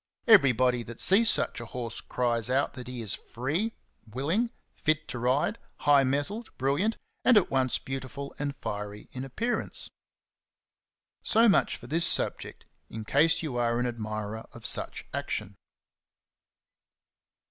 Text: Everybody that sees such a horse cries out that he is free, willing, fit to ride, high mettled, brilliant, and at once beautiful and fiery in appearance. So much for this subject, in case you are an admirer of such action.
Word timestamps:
Everybody 0.25 0.81
that 0.81 0.99
sees 0.99 1.29
such 1.29 1.61
a 1.61 1.65
horse 1.67 2.01
cries 2.01 2.49
out 2.49 2.73
that 2.73 2.87
he 2.87 3.03
is 3.03 3.13
free, 3.13 3.75
willing, 4.09 4.49
fit 4.73 5.07
to 5.09 5.19
ride, 5.19 5.59
high 5.81 6.03
mettled, 6.03 6.49
brilliant, 6.57 6.97
and 7.23 7.37
at 7.37 7.51
once 7.51 7.77
beautiful 7.77 8.33
and 8.39 8.55
fiery 8.55 9.09
in 9.11 9.23
appearance. 9.23 9.91
So 11.21 11.47
much 11.47 11.77
for 11.77 11.85
this 11.85 12.07
subject, 12.07 12.65
in 12.89 13.05
case 13.05 13.43
you 13.43 13.57
are 13.57 13.77
an 13.79 13.85
admirer 13.85 14.47
of 14.53 14.65
such 14.65 15.05
action. 15.13 15.53